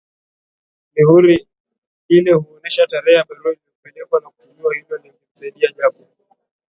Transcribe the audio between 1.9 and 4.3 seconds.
ile huonesha tarehe ya barua iliyopokelewa na